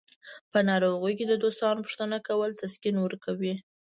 په 0.51 0.59
ناروغۍ 0.69 1.13
کې 1.19 1.25
د 1.27 1.33
دوستانو 1.43 1.83
پوښتنه 1.85 2.17
کول 2.27 2.51
تسکین 2.61 2.95
ورکوي. 3.01 3.53